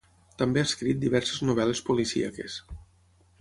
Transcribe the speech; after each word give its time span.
També 0.41 0.61
ha 0.61 0.67
escrit 0.69 0.99
diverses 1.03 1.43
novel·les 1.49 1.83
policíaques. 1.91 2.57